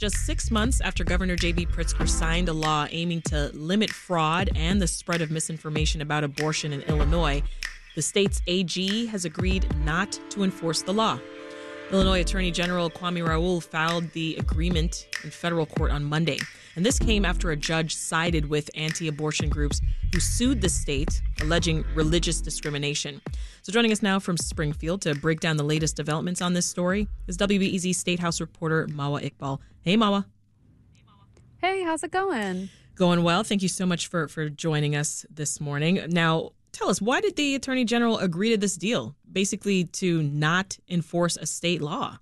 [0.00, 1.66] Just six months after Governor J.B.
[1.66, 6.72] Pritzker signed a law aiming to limit fraud and the spread of misinformation about abortion
[6.72, 7.42] in Illinois,
[7.96, 11.20] the state's AG has agreed not to enforce the law.
[11.92, 16.38] Illinois Attorney General Kwame Raoul filed the agreement in federal court on Monday.
[16.76, 19.80] And this came after a judge sided with anti abortion groups
[20.14, 23.20] who sued the state, alleging religious discrimination.
[23.62, 27.08] So, joining us now from Springfield to break down the latest developments on this story
[27.26, 29.58] is WBEZ State House reporter Mawa Iqbal.
[29.82, 30.26] Hey, Mawa.
[31.58, 32.70] Hey, how's it going?
[32.94, 33.42] Going well.
[33.42, 36.04] Thank you so much for, for joining us this morning.
[36.08, 39.14] Now, tell us, why did the Attorney General agree to this deal?
[39.30, 42.18] Basically, to not enforce a state law.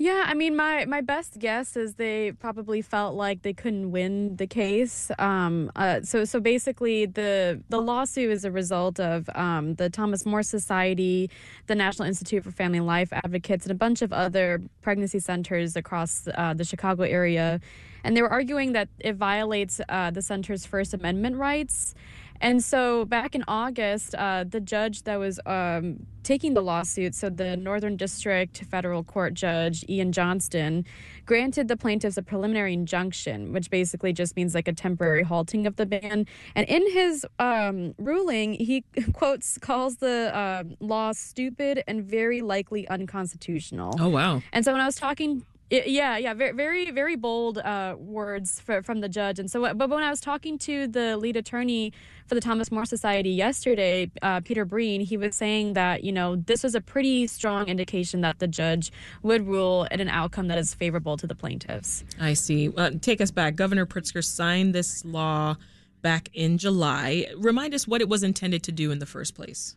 [0.00, 4.36] Yeah, I mean, my my best guess is they probably felt like they couldn't win
[4.36, 5.10] the case.
[5.18, 10.24] Um, uh, so so basically, the the lawsuit is a result of um, the Thomas
[10.24, 11.28] More Society,
[11.66, 16.28] the National Institute for Family Life Advocates, and a bunch of other pregnancy centers across
[16.32, 17.60] uh, the Chicago area,
[18.04, 21.96] and they were arguing that it violates uh, the center's First Amendment rights.
[22.40, 27.30] And so back in August, uh, the judge that was um, taking the lawsuit, so
[27.30, 30.84] the Northern District Federal Court Judge Iain Johnston,
[31.26, 35.76] granted the plaintiffs a preliminary injunction, which basically just means like a temporary halting of
[35.76, 36.26] the ban.
[36.54, 42.86] And in his um, ruling, he quotes calls the uh, law stupid and very likely
[42.88, 43.96] unconstitutional.
[43.98, 44.42] Oh wow!
[44.52, 48.82] And so when I was talking yeah, yeah, very, very, very bold uh, words for,
[48.82, 49.38] from the judge.
[49.38, 51.92] And so, but when I was talking to the lead attorney
[52.26, 56.36] for the Thomas More Society yesterday, uh, Peter Breen, he was saying that you know
[56.36, 58.90] this was a pretty strong indication that the judge
[59.22, 62.04] would rule in an outcome that is favorable to the plaintiffs.
[62.18, 62.72] I see.
[62.74, 63.56] Uh, take us back.
[63.56, 65.56] Governor Pritzker signed this law
[66.00, 67.26] back in July.
[67.36, 69.76] Remind us what it was intended to do in the first place.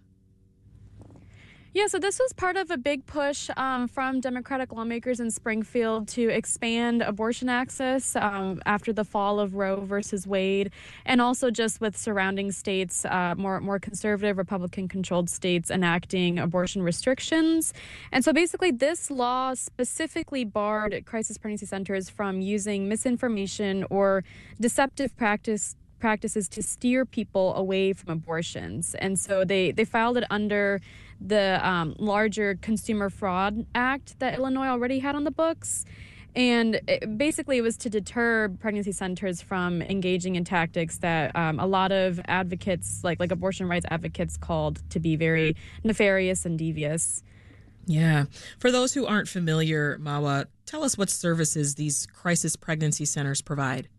[1.74, 6.10] Yeah, so this was part of a big push um, from Democratic lawmakers in Springfield
[6.10, 10.72] to expand abortion access um, after the fall of Roe versus Wade,
[11.06, 17.74] and also just with surrounding states, uh, more more conservative Republican-controlled states enacting abortion restrictions.
[18.12, 24.26] And so basically, this law specifically barred crisis pregnancy centers from using misinformation or
[24.60, 28.96] deceptive practice practices to steer people away from abortions.
[28.96, 30.82] And so they, they filed it under
[31.22, 35.86] the um, larger Consumer Fraud Act that Illinois already had on the books.
[36.36, 41.60] And it, basically, it was to deter pregnancy centers from engaging in tactics that um,
[41.60, 46.58] a lot of advocates, like like abortion rights advocates, called to be very nefarious and
[46.58, 47.22] devious.
[47.86, 48.26] Yeah.
[48.60, 53.90] For those who aren't familiar, Mawa, tell us what services these crisis pregnancy centers provide.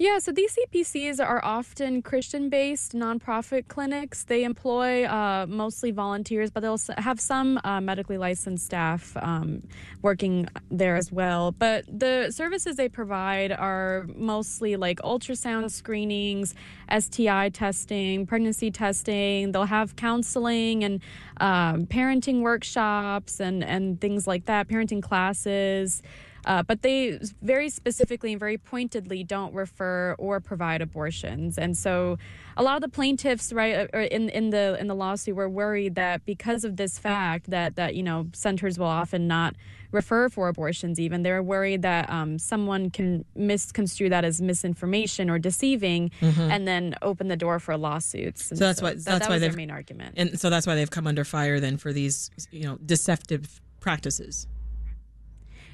[0.00, 4.24] Yeah, so these CPCs are often Christian based nonprofit clinics.
[4.24, 9.62] They employ uh, mostly volunteers, but they'll have some uh, medically licensed staff um,
[10.00, 11.52] working there as well.
[11.52, 16.54] But the services they provide are mostly like ultrasound screenings,
[16.98, 19.52] STI testing, pregnancy testing.
[19.52, 21.02] They'll have counseling and
[21.42, 26.00] um, parenting workshops and, and things like that, parenting classes.
[26.44, 31.58] Uh, but they very specifically and very pointedly don't refer or provide abortions.
[31.58, 32.18] And so
[32.56, 35.94] a lot of the plaintiffs right uh, in in the in the lawsuit were worried
[35.94, 39.54] that because of this fact that that you know centers will often not
[39.92, 45.38] refer for abortions even they're worried that um, someone can misconstrue that as misinformation or
[45.38, 46.40] deceiving mm-hmm.
[46.42, 49.38] and then open the door for lawsuits and so that's so why that's that why
[49.38, 52.62] their main argument and so that's why they've come under fire then for these you
[52.62, 54.46] know deceptive practices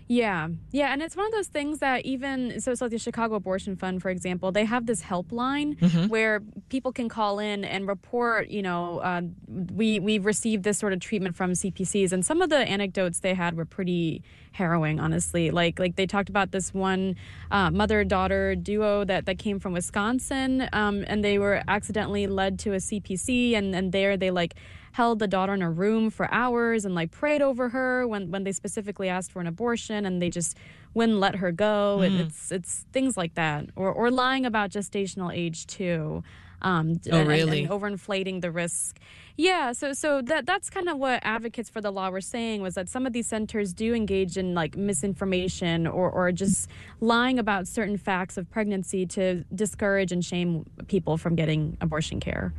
[0.09, 3.35] yeah, yeah, and it's one of those things that even so, it's like the Chicago
[3.35, 6.07] Abortion Fund, for example, they have this helpline mm-hmm.
[6.07, 8.49] where people can call in and report.
[8.49, 12.51] You know, uh, we we've received this sort of treatment from CPCs, and some of
[12.51, 14.23] the anecdotes they had were pretty
[14.53, 15.51] harrowing, honestly.
[15.51, 17.17] Like like they talked about this one
[17.51, 22.61] uh, mother daughter duo that that came from Wisconsin, um, and they were accidentally led
[22.61, 24.55] to a CPC, and and there they like
[24.97, 28.45] held the daughter in a room for hours and like prayed over her when when
[28.45, 30.57] they specifically asked for an abortion and they just
[30.95, 32.07] wouldn't let her go mm.
[32.07, 36.25] and it's it's things like that or or lying about gestational age too
[36.63, 37.65] um oh, and, really?
[37.65, 38.99] and overinflating the risk
[39.37, 42.73] yeah so so that that's kind of what advocates for the law were saying was
[42.73, 47.69] that some of these centers do engage in like misinformation or or just lying about
[47.69, 52.55] certain facts of pregnancy to discourage and shame people from getting abortion care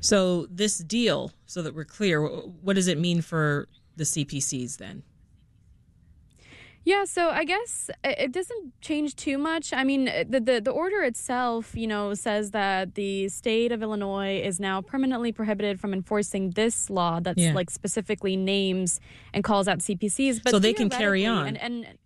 [0.00, 5.02] so this deal, so that we're clear, what does it mean for the CPCs then?
[6.84, 9.74] Yeah, so I guess uh, it doesn't change too much.
[9.74, 13.82] I mean, uh, the, the, the order itself, you know, says that the state of
[13.82, 17.52] Illinois is now permanently prohibited from enforcing this law that's yeah.
[17.52, 19.00] like specifically names
[19.34, 20.42] and calls out CPCs.
[20.42, 21.48] But so they can carry on.
[21.48, 21.98] And, and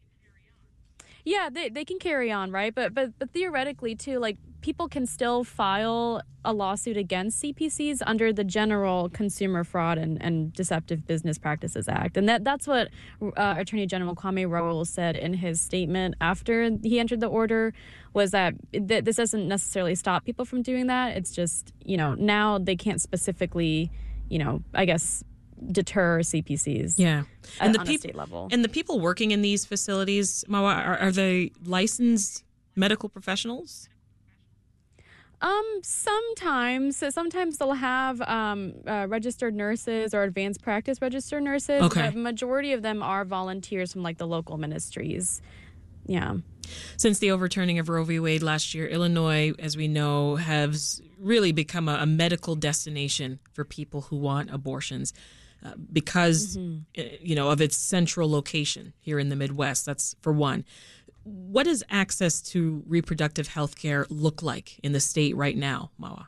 [1.25, 2.75] yeah, they, they can carry on, right?
[2.75, 8.33] But but but theoretically too, like people can still file a lawsuit against CPCs under
[8.33, 12.17] the General Consumer Fraud and, and Deceptive Business Practices Act.
[12.17, 12.89] And that that's what
[13.21, 17.75] uh, Attorney General Kwame Raoul said in his statement after he entered the order
[18.15, 21.17] was that th- this doesn't necessarily stop people from doing that.
[21.17, 23.91] It's just, you know, now they can't specifically,
[24.29, 25.23] you know, I guess
[25.71, 26.95] deter CPCs.
[26.99, 27.25] Yeah,
[27.61, 31.53] and the people level, and the people working in these facilities, Mawa, are, are they
[31.65, 32.45] licensed
[32.75, 33.89] medical professionals?
[35.43, 37.03] Um, sometimes.
[37.11, 41.83] Sometimes they'll have um, uh, registered nurses or advanced practice registered nurses.
[41.83, 42.11] Okay.
[42.11, 45.43] The majority of them are volunteers from like the local ministries.
[46.07, 46.37] Yeah.
[46.97, 48.21] Since the overturning of Roe v.
[48.21, 53.65] Wade last year, Illinois, as we know, has really become a, a medical destination for
[53.65, 55.13] people who want abortions.
[55.65, 56.79] Uh, because mm-hmm.
[56.99, 59.87] Uh, you know of its central location here in the Midwest.
[59.87, 60.65] That's for one.
[61.25, 66.27] What does access to reproductive health care look like in the state right now, Mawa?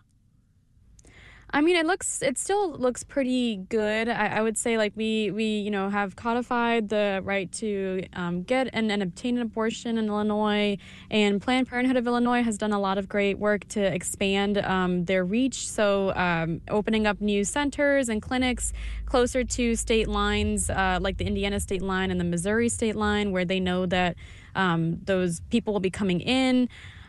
[1.55, 4.09] I mean, it looks it still looks pretty good.
[4.09, 8.43] I, I, would say like we we you know have codified the right to um,
[8.43, 10.77] get and, and obtain an abortion in Illinois,
[11.13, 15.05] and Planned Parenthood of Illinois has done a lot of great work to expand um,
[15.05, 15.69] their reach.
[15.69, 18.73] So um, opening up new centers and clinics
[19.07, 23.31] closer to state lines, uh, like the Indiana state line and the Missouri state line,
[23.31, 24.17] where they know that
[24.55, 26.69] um, those people will be coming in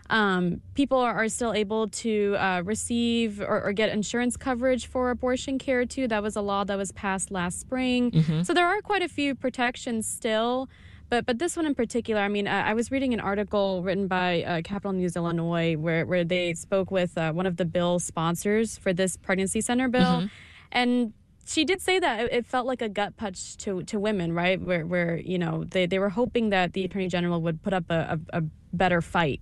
[0.09, 5.09] um, people are, are, still able to uh, receive or, or, get insurance coverage for
[5.09, 6.07] abortion care too.
[6.07, 8.11] That was a law that was passed last spring.
[8.11, 8.43] Mm-hmm.
[8.43, 10.69] So there are quite a few protections still.
[11.09, 14.07] But, but this one in particular, I mean, I, I was reading an article written
[14.07, 17.99] by uh, Capitol News Illinois where, where they spoke with uh, one of the bill
[17.99, 20.01] sponsors for this pregnancy center bill.
[20.01, 20.27] Mm-hmm.
[20.71, 21.13] And
[21.45, 24.59] she did say that it felt like a gut punch to, to women, right?
[24.59, 27.85] Where, where you know, they, they were hoping that the attorney general would put up
[27.89, 28.43] a, a, a
[28.73, 29.41] better fight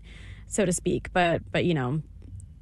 [0.54, 1.12] so to speak.
[1.14, 2.02] But but you know,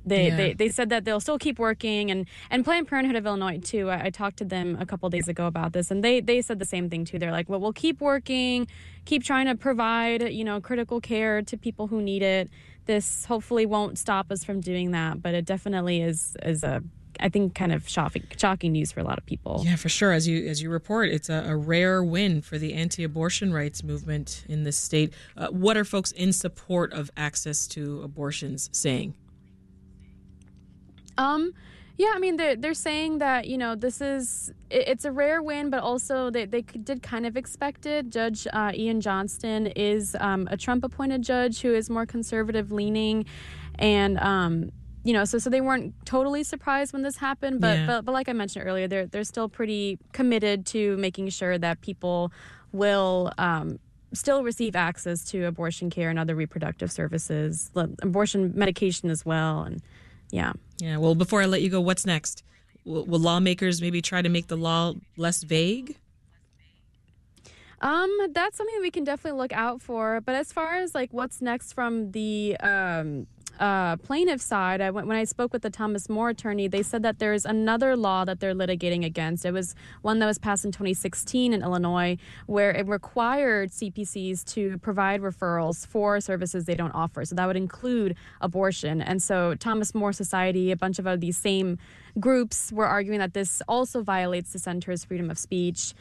[0.06, 0.38] they, yeah.
[0.38, 3.90] they they said that they'll still keep working and and Planned Parenthood of Illinois too.
[3.90, 6.60] I, I, talked to them a couple days ago about this, and they they said
[6.60, 7.20] the same thing too.
[7.20, 8.68] They're like, well, we'll keep working,
[9.06, 12.50] keep trying to provide you know critical care to people who need it.
[12.86, 16.82] This hopefully won't stop us from doing that, but it definitely is is a
[17.20, 19.64] I think kind of shocking, shocking news for a lot of people.
[19.66, 20.12] Yeah, for sure.
[20.12, 24.46] As you as you report, it's a, a rare win for the anti-abortion rights movement
[24.48, 25.14] in this state.
[25.38, 29.14] Uh, what are folks in support of access to abortions saying?
[31.18, 31.54] Um,
[31.98, 35.42] yeah, I mean they're they're saying that you know this is it, it's a rare
[35.44, 38.10] win, but also they they did kind of expect it.
[38.10, 43.26] Judge uh, Iain Johnston is um, a Trump-appointed judge who is more conservative leaning,
[43.76, 44.72] and um,
[45.04, 47.88] you know, so so they weren't totally surprised when this happened, but yeah.
[47.88, 51.82] but but like I mentioned earlier, they're they're still pretty committed to making sure that
[51.82, 52.32] people
[52.72, 53.80] will um,
[54.14, 59.82] still receive access to abortion care and other reproductive services, abortion medication as well, and
[60.32, 60.54] yeah.
[60.80, 60.98] Yeah.
[60.98, 62.44] Well, before I let you go, what's next?
[62.86, 65.98] Will, will lawmakers maybe try to make the law less vague?
[67.82, 70.22] Um, that's something we can definitely look out for.
[70.22, 73.28] But as far as like what's next from the um,
[73.62, 77.04] uh, plaintiff side, I went, when I spoke with the Thomas More attorney, they said
[77.04, 79.46] that there's another law that they're litigating against.
[79.46, 82.18] It was one that was passed in 2016 in Illinois,
[82.48, 87.24] where it required CPCs to provide referrals for services they don't offer.
[87.24, 89.00] So that would include abortion.
[89.00, 91.78] And so Thomas More Society, a bunch of these same
[92.20, 95.94] groups were arguing that this also violates the center's freedom of speech.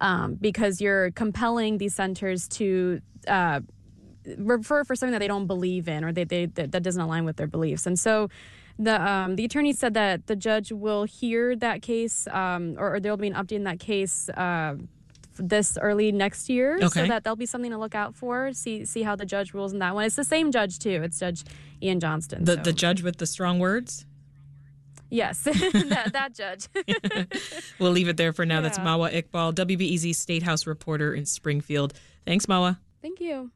[0.00, 3.60] Um, because you're compelling these centers to uh,
[4.38, 7.24] refer for something that they don't believe in or they, they that, that doesn't align
[7.24, 7.86] with their beliefs.
[7.86, 8.28] And so
[8.78, 13.00] the um, the attorney said that the judge will hear that case um, or, or
[13.00, 14.74] there will be an update in that case uh,
[15.36, 16.88] this early next year okay.
[16.88, 19.72] so that there'll be something to look out for see see how the judge rules
[19.72, 21.44] in that one it's the same judge too it's judge
[21.82, 22.62] iain johnston the, so.
[22.62, 24.06] the judge with the strong words
[25.10, 26.66] Yes, that, that judge.
[27.78, 28.56] we'll leave it there for now.
[28.56, 28.62] Yeah.
[28.62, 31.94] That's Mawa Iqbal, WBEZ State House reporter in Springfield.
[32.26, 32.78] Thanks, Mawa.
[33.00, 33.52] Thank you.